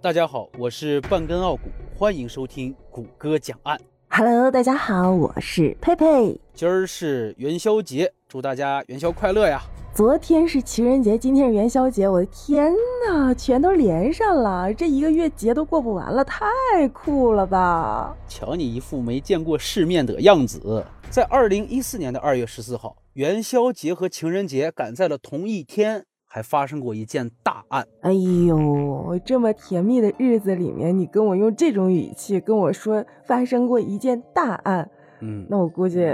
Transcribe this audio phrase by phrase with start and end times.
[0.00, 1.62] 大家好，我是半根傲骨，
[1.96, 3.76] 欢迎收听谷歌讲案。
[4.08, 6.40] Hello，大家好，我是佩佩。
[6.54, 9.60] 今儿是元宵节，祝大家元宵快乐呀！
[9.92, 12.72] 昨天是情人节，今天是元宵节，我的天
[13.08, 16.46] 呐，全都连上了，这一个月节都过不完了，太
[16.92, 18.16] 酷了吧！
[18.28, 20.86] 瞧你一副没见过世面的样子。
[21.10, 27.86] 在二零一四年的二月十四号，元宵节和情人节赶在了同一天，还发生过一件大案。
[28.02, 34.88] 哎呦，这么甜蜜的日子里面，你跟我用这种语气跟我说发生过一件大案，
[35.20, 36.06] 嗯，那我估计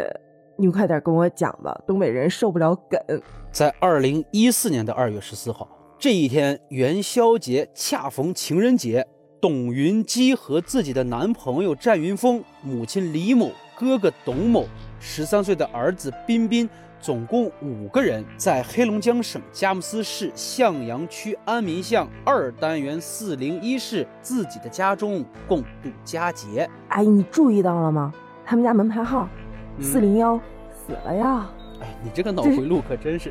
[0.56, 3.20] 你快点跟我讲吧，东北人受不了梗。
[3.50, 5.68] 在二零一四年的二月十四号
[5.98, 9.06] 这一天，元宵节恰逢情人节，
[9.40, 14.64] 董云基和自己的男朋友战云峰、母亲李某、哥哥董某、
[15.00, 16.68] 十三岁的儿子彬彬，
[17.04, 26.66] 总共五个人，在黑龙江省佳木斯市向阳区安民巷二单元四零一室自己的家中共度佳节。
[26.88, 28.10] 哎，你注意到了吗？
[28.46, 29.28] 他们家门牌号
[29.76, 31.46] 嗯四零幺死了呀！
[31.82, 33.30] 哎，你这个脑回路可真是。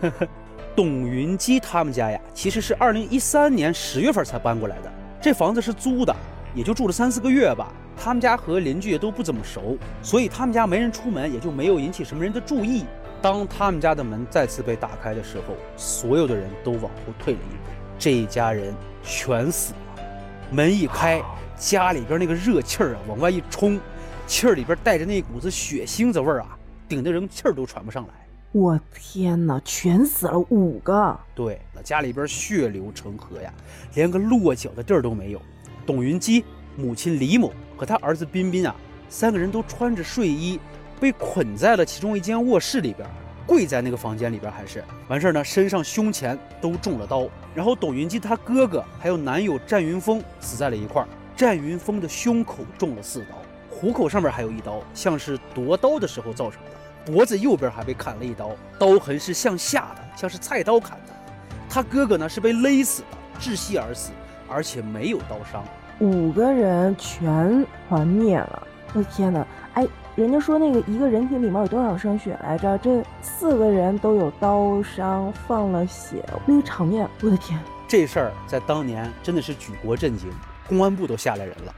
[0.74, 6.16] 董云基他们家呀，其实是二零一三年十月份才搬过来的，这房子是租的，
[6.54, 7.70] 也就住了三四个月吧。
[8.04, 12.84] 他们家和邻居也都不怎么熟，所以他们家没人出门，也就没有引起什么人的注意。
[13.22, 20.04] 当他们家的门再次被打开的时候，所有的人都往后退了一步，这一家人全死了。
[20.50, 21.22] 门一开，
[21.56, 23.80] 家里边那个热气儿啊往外一冲，
[24.26, 28.12] 气儿里边带着那股子血腥子味儿啊，顶得人气儿都喘不上来。
[28.52, 31.18] 我天哪，全死了五个！
[31.34, 33.50] 对，那家里边血流成河呀，
[33.94, 35.40] 连个落脚的地儿都没有。
[35.86, 36.44] 董云基、
[36.76, 38.74] 母亲李某和他儿子彬彬啊，
[39.08, 40.58] 三个人都穿着睡衣，
[41.00, 43.08] 被捆在了其中一间卧室里边，
[43.46, 47.28] 跪在那个房间里边，还是完事儿呢，身上、胸前都中了刀。
[47.54, 53.36] 然后董云基他哥哥还有男友战云峰死在了一块儿，战云峰的胸口中了四刀，
[53.70, 57.12] 虎口上面还有一刀，像是夺刀的时候造成的。
[57.12, 61.12] 脖子右边还被砍了一刀，刀痕是向下的，像是菜刀砍的。
[61.68, 63.08] 他哥哥呢是被勒死的，
[63.38, 64.10] 窒息而死，
[64.48, 65.62] 而且没有刀伤。
[66.00, 68.62] 五个人全团灭了！
[68.92, 69.46] 我的天哪！
[69.74, 72.76] 哎，人家说那个一个人体里面有多少升血来着？
[72.78, 77.58] 这四个人都有刀伤，放了血，那个场面，我的天！
[77.86, 80.28] 这事儿在当年真的是举国震惊，
[80.68, 81.74] 公安部都下来人了。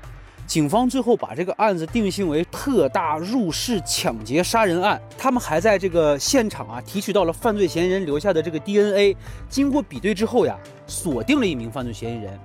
[0.47, 5.01] 警方最后把这个案子定性为特大入室抢劫杀人案。
[5.19, 9.17] 他们还在这个现场啊提取到了犯罪嫌疑人留下的这个 DNA，
[9.49, 10.57] 经过比对之后呀，
[10.87, 12.39] 锁定了一名犯罪嫌疑人，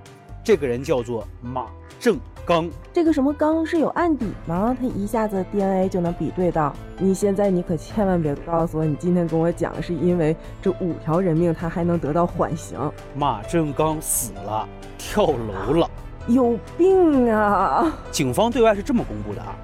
[0.44, 1.66] 这个人叫做马
[2.00, 2.68] 正刚。
[2.92, 4.76] 这个什么刚是有案底吗？
[4.78, 6.74] 他一下子 DNA 就能比对到。
[6.98, 12.78] 你现在你可千万别告诉我，你今天跟我讲是因为这五条人命他还能得到缓刑，
[13.14, 15.88] 马正刚死了，跳楼了。
[16.28, 17.92] 有病啊！
[18.10, 19.56] 警方对外是这么公布的啊，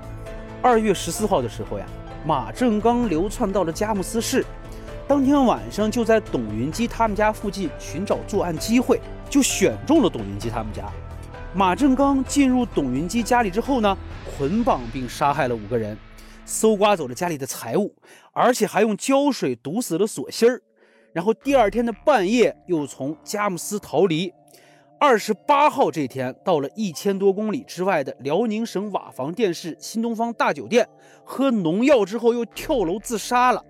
[0.61, 1.85] 二月十四号的时候呀，
[2.27, 4.45] 马正刚流窜到了佳木斯市，
[5.09, 10.85] 当天晚上就在董云基他们家附近寻找作案机会，就选中了董云基他们家。
[11.55, 13.97] 马正刚进入董云基家里之后呢，
[14.37, 15.97] 捆绑并杀害了五个人，
[16.45, 17.95] 搜刮走了家里的财物，
[18.35, 20.61] 而且还用胶水堵死了锁芯儿，
[21.15, 24.31] 然后第二天的半夜又从佳木斯逃离。
[25.01, 30.87] 二十八号这天，到了一千多公里之外的辽宁省瓦房店市新东方大酒店，
[31.25, 33.65] 喝农药之后又跳楼自杀了。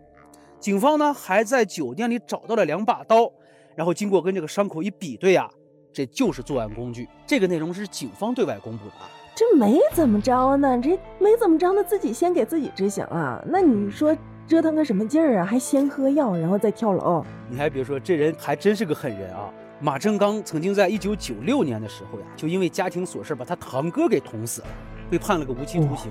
[0.60, 3.30] 警方呢还在酒店里找到了两把刀，
[3.76, 5.48] 然后经过跟这个伤口一比对啊，
[5.92, 7.08] 这就是作案工具。
[7.26, 9.08] 这个内容是警方对外公布的啊。
[9.36, 13.40] 这没怎么着呢，这没怎么着呢，自己先给自己执行啊。
[13.46, 14.16] 那你说
[14.48, 15.44] 折腾个什么劲儿啊？
[15.44, 17.24] 还先喝药，然后再跳楼？
[17.48, 19.48] 你还别说，这人还真是个狠人啊！
[19.80, 24.68] 马正刚曾经在一九九六年的时候呀，就因为家庭琐事把他堂哥给捅死了，
[25.08, 26.10] 被判了个无期徒刑。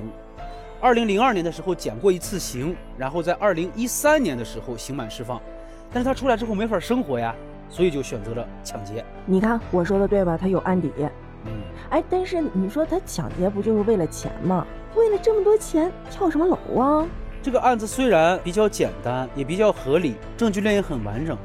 [0.79, 5.41] 二零零二年的时候减过一次刑，然后在二零一三年的时候刑满释放，
[5.91, 7.33] 但是他出来之后没法生活呀，
[7.67, 9.03] 所以就选择了抢劫。
[9.25, 10.37] 你看我说的对吧？
[10.37, 10.91] 他有案底。
[11.45, 11.51] 嗯，
[11.89, 14.65] 哎，但是你说他抢劫不就是为了钱吗？
[14.95, 17.07] 为了这么多钱跳什么楼啊？
[17.41, 21.35] 这个案子虽然比较简单，也比较合理，证据链也很完整，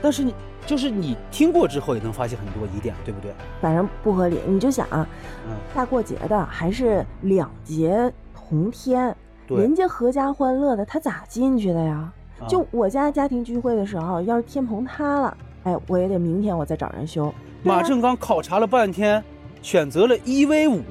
[0.00, 0.34] 但是你
[0.64, 3.32] 就是你听过之后也能发现很多疑点，对不对？
[3.60, 4.38] 反正不合理。
[4.46, 5.08] 你就想啊，
[5.48, 8.12] 嗯，大过节的还是两节
[8.48, 9.14] 同天，
[9.48, 12.12] 人家合家欢乐的，他咋进去的呀？
[12.38, 17.32] 啊就我家家庭聚会的时候，要是天棚塌了，哎，我也得明天我再找人修。
[17.62, 19.22] 马正刚考察了半天，
[19.62, 20.82] 选择了一 v 五，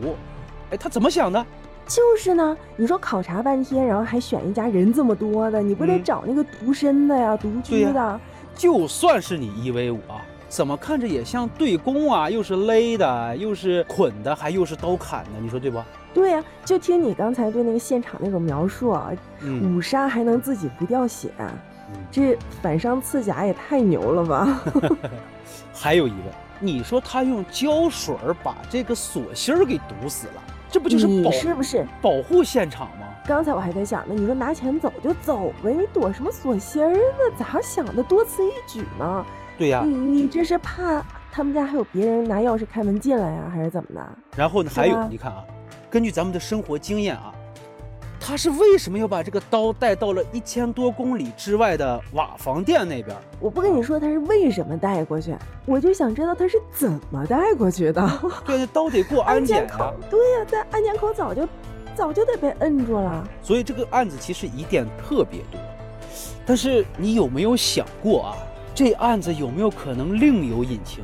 [0.72, 1.46] 哎，他怎么想的？
[1.88, 8.20] 就是呢，你说考察半天，然后还选一家人这么多的，你不得嗯找那个独身的呀、独居的？
[8.56, 10.26] 就算是你一 v 五啊，
[10.56, 15.84] 怎么看着也像对攻啊，又是勒的，又是捆的，还又是刀砍的，你说对不？
[16.14, 19.12] 对呀、就听你刚才对那个现场那种描述啊，
[19.42, 24.62] 嗯，五杀还能自己不掉血，嗯这反伤刺甲也太牛了吧！
[25.76, 26.32] 还有一个，
[26.62, 30.42] 你说他用胶水把这个锁芯儿给堵死了，
[30.72, 31.86] 这不就是你保是不是？
[32.02, 33.08] 保护现场吗？
[33.28, 37.36] 刚才我还在想呢，你说拿钱走就走呗，你躲什么锁芯儿呢？
[37.38, 39.26] 咋想的多此一举呢？
[39.58, 44.10] 对呀、你你这是怕他们家还有别人拿钥匙开门进来呀，还是怎么的？
[44.36, 45.44] 然后呢，还有你看啊，
[45.90, 47.34] 根据咱们的生活经验啊，
[48.20, 53.16] 他是为什么要把这个刀带到了一千多公里之外的瓦房店那边？
[53.40, 55.36] 我不跟你说他是为什么带过去，
[55.66, 58.20] 我就想知道他是怎么带过去的。
[58.46, 61.48] 对，那刀得过 安检呀、检口，对呀、在安检口早就
[61.96, 63.28] 早就得被摁住了。
[63.42, 65.60] 所以这个案子其实疑点特别多。
[66.46, 68.38] 但是你有没有想过啊，
[68.76, 71.02] 这案子有没有可能另有隐情，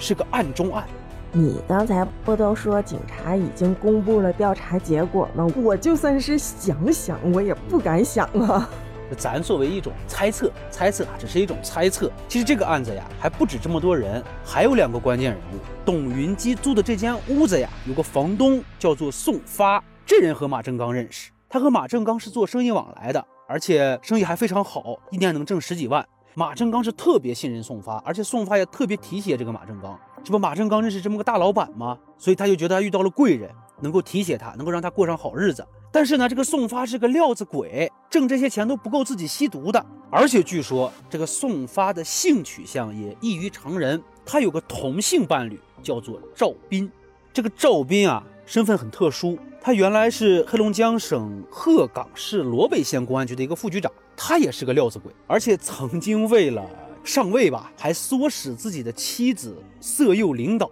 [0.00, 0.84] 是个案中案？
[1.30, 5.46] 你刚才不都说警察已经公布了调查结果吗？
[5.62, 8.68] 我就算是想想，我也不敢想啊。
[9.16, 12.10] 咱作为一种猜测，猜测啊，只是一种猜测。
[12.26, 15.60] 其实这个案子呀，还不止这么多人，还有两个关键人物。
[15.84, 26.04] 董云基租的这间屋子呀，有个房东叫做宋发，这人和马正刚认识，他和马正刚是做生意往来的，而且生意还非常好，一年能挣十几万。
[26.36, 29.96] 马正刚是特别信任宋发，而且宋发也特别提携这个马正刚。
[30.24, 31.96] 这不马正刚认识这么个大老板吗？
[32.18, 33.48] 所以他就觉得他遇到了贵人，
[33.80, 35.64] 能够提携他，能够让他过上好日子。
[35.92, 39.86] 但是呢，这个宋发是个料子鬼，挣这些钱都不够自己吸毒的。
[40.10, 46.90] 而且据说这个宋发的性取向也异于常人，他有个同性伴侣叫做赵斌。
[47.32, 56.64] 这个赵斌啊，身份很特殊，他原来是黑龙江省鹤岗市罗北县公安局的一个副局长，他也是个料子鬼，而且曾经为了
[57.02, 60.70] 上位吧，还唆使自己的妻子色诱领导。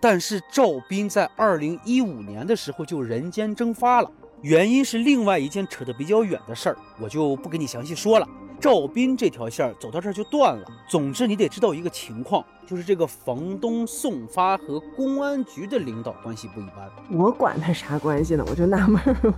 [0.00, 4.10] 但是赵斌在二零一五年的时候就人间蒸发了，
[4.42, 8.28] 原因是另外一件扯得比较远的事儿，我就不给你详细说了。
[8.60, 10.64] 赵斌这条线儿走到这儿就断了。
[10.88, 16.90] 总之，你得知道一个情况，就是这个房东宋发和公安局的领导关系不一般。
[17.10, 18.44] 我管他啥关系呢？
[18.48, 19.34] 我就纳闷儿，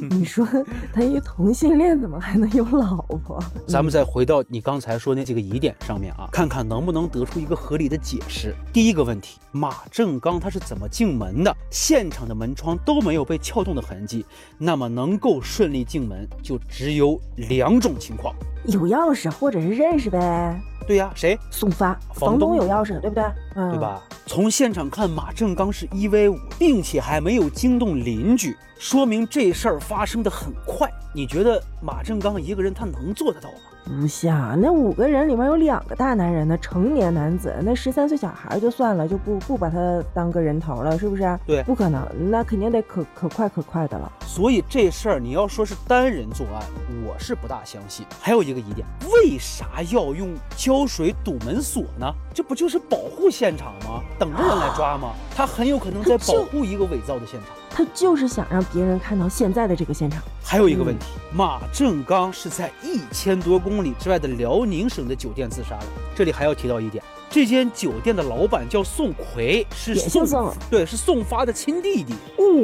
[0.10, 0.46] 你说
[0.92, 3.42] 他一同性恋怎么还能有老婆？
[3.66, 8.54] 咱们再回到你刚才说那几个疑点上面啊，看看能不能得出一个合理的解释。
[8.72, 11.56] 第一个问题，马正刚他是怎么进门的？
[11.70, 14.24] 现场的门窗都没有被撬动的痕迹，
[14.56, 18.34] 那么能够顺利进门就只有两种情况。
[18.64, 20.60] 有钥匙或者是认识呗。
[20.86, 21.38] 对呀，谁？
[21.50, 23.24] 宋发，房东有钥匙，对不对？
[23.54, 23.78] 嗯，对？
[23.78, 24.02] 吧？
[24.24, 30.90] 从现场看，马正刚是一 v 五，并且还没有惊动邻居，说明这事儿发生的很快。
[31.14, 33.56] 你觉得马正刚一个人他能做得到吗？
[33.84, 41.38] 不像那五个人里面有两个大男人呢，成年男子，那十三岁小孩就算了，就不不把他当个人头了，是不是？
[41.46, 44.10] 对不可能，那肯定得可可快可快的了。
[44.38, 46.62] 所以这事儿你要说是单人作案，
[47.04, 48.06] 我是不大相信。
[48.20, 52.08] 还有一个疑点，为啥要用胶水堵门锁呢？
[52.32, 54.00] 这不就是保护现场吗？
[54.16, 55.12] 等着人来抓吗？
[55.34, 57.48] 他很有可能在保护一个伪造的现场。
[57.68, 60.22] 他就是想让别人看到现在的这个现场。
[60.40, 65.86] 还有一个问题，马正刚是在一千多公里之外的辽宁省的酒店自杀的。
[66.14, 72.14] 这里还要提到一点，这间酒店的老板叫宋奎，是也姓宋宋，对，是宋发的亲弟弟。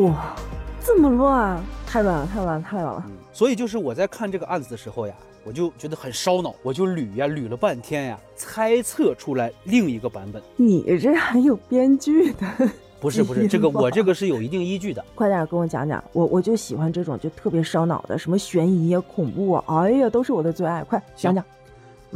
[0.06, 0.36] 哇、
[0.84, 3.02] 这么乱，太乱了，太乱了，太乱了。
[3.08, 10.42] 嗯，所以就是我在看这个案子的时候呀，我就觉得很烧脑，我就捋呀捋了半天呀，猜测出来另一个版本。
[10.56, 12.46] 你这还有编剧的，
[13.00, 15.02] 不是不是，这个 我这个是有一定依据的。
[15.14, 20.84] 快点跟我讲讲，我我就喜欢这种就特别烧脑的，什么悬疑啊、恐怖啊，哎呀，都是我的最爱。
[20.84, 21.42] 快讲讲。
[21.42, 21.48] 嗯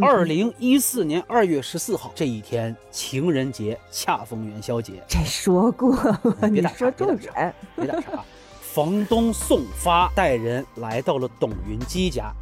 [0.00, 5.02] 二零一四年二月十四号这一天，情人节，恰逢元宵节。
[5.08, 6.20] 这说过了，
[6.52, 7.54] 别打岔你说别打岔重点。
[7.74, 8.24] 别打岔啊！
[8.78, 12.32] 房东宋发带人来到了董云基家，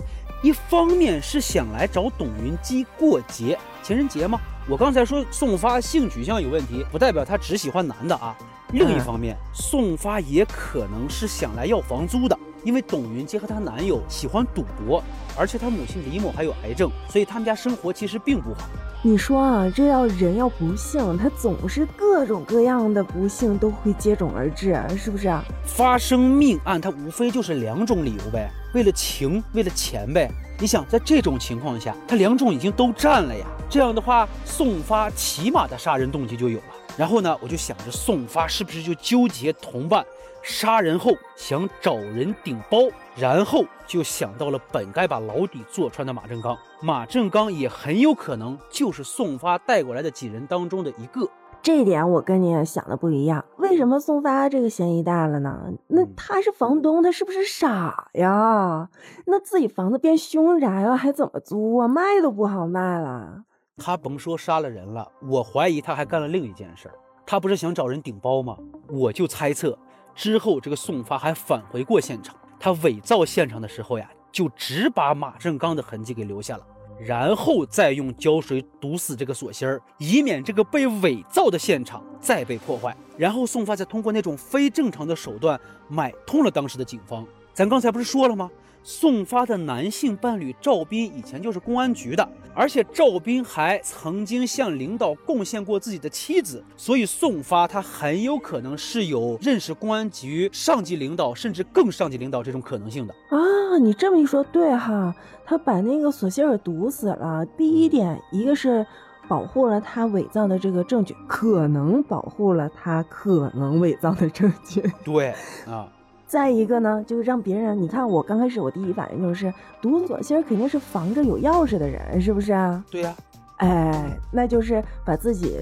[0.43, 4.39] 一方面是想来找董云基过节，情人节吗。
[4.69, 8.37] 我刚才说宋发性取向有问题，不代表他只喜欢男的啊。
[8.73, 15.03] 另一方面，宋发也可能是想来要房租的，因为董云基和她男友喜欢赌博，
[15.39, 18.69] 而且她母亲李某还有癌症，所以他们家生活其实并不好。
[19.03, 25.45] 你说啊，这要人要不幸，他总是各种各样的不幸都会接踵而至，是不是啊？
[25.65, 30.29] 发生命案，它无非就是两种理由呗，为了情，为了钱呗。
[30.59, 33.47] 你想，在这种情况下，他两种已经都占了呀。
[33.69, 36.65] 这样的话，宋发起码的杀人动机就有了。
[36.97, 40.05] 然后呢，我就想着宋发是不是就纠结同伴
[40.43, 42.79] 杀人后想找人顶包，
[43.17, 46.57] 然后就想到了本该把牢底坐穿的马正刚。
[46.81, 51.29] 马正刚也很有可能就是宋发带过来的几人当中的一个。
[51.63, 55.73] 这点我跟你想的不一样，为什么宋发这个嫌疑大了呢？
[55.89, 58.89] 那他是房东，他是不是傻呀？
[59.25, 61.89] 那自己房子变凶宅了，还怎么租啊？
[61.89, 63.43] 卖都不好卖了。
[63.79, 66.95] 他甭说杀了人了，我怀疑他还干了另一件事儿。
[67.27, 68.57] 他不是想找人顶包吗？
[68.89, 69.79] 我就猜测，
[70.15, 76.67] 之后这个宋发还返回过现场，他伪造现场的时候呀，就只把马正刚的痕迹给留下了。
[76.99, 82.97] 然后再用胶水堵死这个锁芯儿，以免这个被伪造的现场再被破坏。
[83.19, 87.27] 然后宋发再通过那种非正常的手段买通了当时的警方。
[87.53, 88.51] 咱刚才不是说了吗？
[88.89, 103.77] 宋发的男性伴侣赵斌以前就是公安局的，而且赵斌还曾经向领导贡献过自己的妻子，所以宋发他很有可能是有认识公安局上级领导甚至更上级领导这种可能性的啊。
[103.81, 105.13] 你这么一说，对哈，
[105.45, 107.45] 他把那个锁芯儿堵死了。
[107.45, 108.87] 第一点，一个是
[109.27, 114.81] 保护了他伪造的这个证据，可能保护了他可能伪造的证据。
[115.05, 115.35] 对
[115.67, 115.89] 啊。
[116.27, 122.85] 再一个呢，就是让别人，你看我刚开始我第一反应就是堵锁芯儿肯定是防着有钥匙的人，是不是啊？
[122.91, 123.15] 对呀，
[123.59, 125.57] 哎，那就是把自己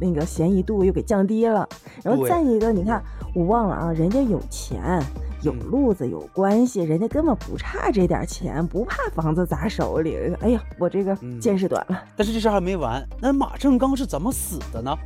[0.00, 1.68] 那个嫌疑度又给降低了。
[2.02, 3.02] 然后再一个，你看
[3.34, 5.02] 我忘了啊，人家有钱、
[5.42, 10.16] 有路子、有关系，人家根本不差这点钱，不怕房子砸手里。
[10.40, 12.02] 哎呀，我这个见识短了。
[12.16, 14.96] 但是这事还没完，那马正刚是怎么死的呢？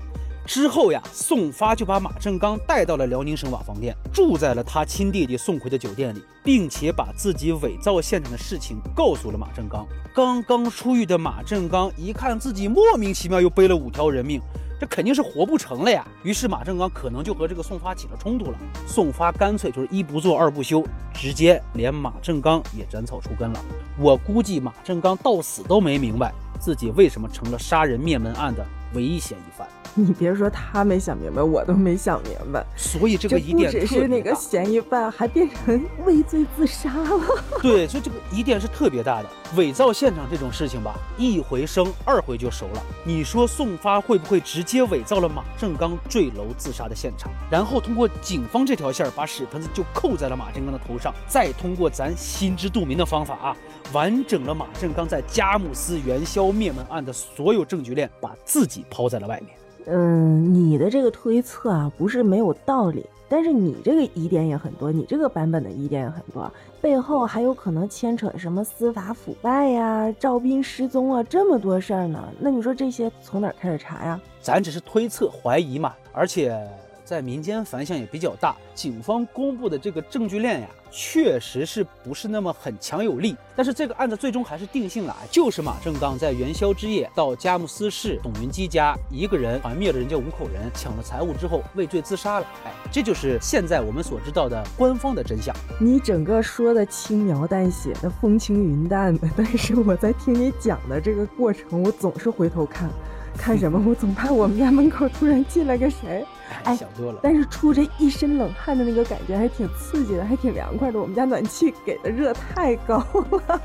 [0.49, 9.87] 之后呀，宋发就把马正刚带到了辽宁省瓦房店，住在了他亲弟弟宋奎的酒店里，并且把自己伪造现场的事情告诉了马正刚。
[10.15, 14.41] 刚刚出狱的马正刚一看自己莫名其妙又背了五条人命，
[14.81, 16.03] 这肯定是活不成了呀。
[16.23, 18.59] 于是马正刚可能就和这个宋发起了冲突了。
[18.87, 23.61] 宋发干脆就是一不做二不休，直接连马正刚也斩草除根了。
[23.99, 29.67] 我估计马正刚到死都没明白自己为什么成了杀人灭门案的唯一嫌疑犯。
[29.95, 32.65] 你别说他没想明白，我都没想明白。
[32.77, 37.21] 所以这个疑点不只是那个嫌疑犯，还变成畏罪自杀了。
[37.61, 39.29] 对，所以这个疑点是特别大的。
[39.57, 42.83] 伪造现场这种事情吧，一回生二回就熟了。
[43.03, 53.57] 你说宋发会不会直接伪造了马正刚坠楼自杀的现场，然后通过警方这条线把屎盆子就扣在了马正刚的头上，再通过咱心知肚明的方法啊，
[53.93, 59.57] 完整了马振刚在佳木斯元宵灭门案的所有证据链，把自己抛在了外面。
[59.87, 66.53] 嗯，你的这个推测啊，不是没有道理，但是你这个疑点也很多，你这个版本的疑点也很多，
[66.83, 72.23] 背后还有可能牵扯什么司法腐败呀、赵斌失踪啊，这么多事儿呢？
[72.39, 74.21] 那你说这些从哪儿开始查呀？
[74.43, 76.69] 咱只是推测、怀疑嘛，而且。
[77.09, 83.35] 在民间反响也比较大，警方公布的这个证据链呀，确实是不是那么很强有力。
[83.57, 92.47] 但是这个案子最终还是定性了，就是马正刚在元宵之夜到佳木斯市董云基家，一个人团灭了人家五口人，抢了财物之后畏罪自杀了。
[92.67, 95.57] 哎，这就是现在我们所知道的官方的真相。
[95.81, 102.91] 你整个说的轻描淡写的、风轻云淡的， 但是我在听你讲的这个过程，我总是回头看。
[103.39, 103.83] 看什么？
[103.87, 106.27] 我总怕我们家门口突然进来个谁。
[106.65, 107.21] 哎，想多了。
[107.23, 110.99] 但是出这一身冷汗的那个感觉还挺刺激的，还挺凉快的。
[110.99, 112.97] 我们家暖气给的热太高
[113.31, 113.61] 了。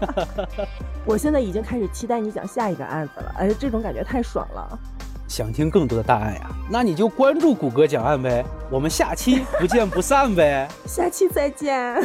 [1.05, 3.35] 我现在已经开始期待你讲下一个案子了。
[3.39, 4.79] 哎，这种感觉太爽了。
[5.27, 6.49] 想听更多的大案呀？
[6.69, 8.45] 那你就关注谷歌讲案呗。
[8.69, 10.67] 我们下期不见不散呗。
[10.85, 11.95] 下期再见。